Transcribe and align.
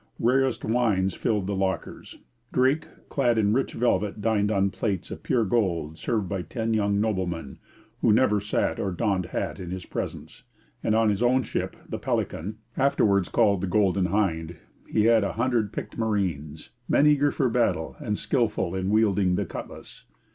Rarest 0.19 0.65
wines 0.65 1.13
filled 1.13 1.45
the 1.45 1.55
lockers. 1.55 2.17
Drake, 2.51 2.87
clad 3.07 3.37
in 3.37 3.53
rich 3.53 3.73
velvet, 3.73 4.19
dined 4.19 4.49
on 4.49 4.71
plates 4.71 5.11
of 5.11 5.21
pure 5.21 5.45
gold 5.45 5.95
served 5.99 6.27
by 6.27 6.41
ten 6.41 6.73
young 6.73 6.99
noblemen, 6.99 7.59
who 8.01 8.11
never 8.11 8.41
sat 8.41 8.79
or 8.79 8.89
donned 8.91 9.27
hat 9.27 9.59
in 9.59 9.69
his 9.69 9.85
presence; 9.85 10.41
and 10.83 10.95
on 10.95 11.09
his 11.09 11.21
own 11.21 11.43
ship, 11.43 11.75
the 11.87 11.99
Pelican 11.99 12.57
afterwards 12.75 13.29
called 13.29 13.61
the 13.61 13.67
Golden 13.67 14.05
Hind 14.05 14.55
he 14.89 15.05
had 15.05 15.23
a 15.23 15.33
hundred 15.33 15.71
picked 15.71 15.99
marines, 15.99 16.71
men 16.89 17.05
eager 17.05 17.29
for 17.29 17.47
battle 17.47 17.95
and 17.99 18.17
skilful 18.17 18.73
in 18.73 18.89
wielding 18.89 19.35
the 19.35 19.45
cutlass. 19.45 20.05